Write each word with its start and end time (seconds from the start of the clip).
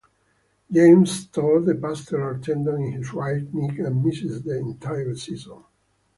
James 0.71 1.27
tore 1.27 1.59
the 1.61 1.75
patellar 1.75 2.43
tendon 2.43 2.81
in 2.85 2.93
his 2.93 3.13
right 3.13 3.53
knee 3.53 3.77
and 3.81 4.03
missed 4.03 4.43
the 4.43 4.57
entire 4.57 5.13
season. 5.15 5.63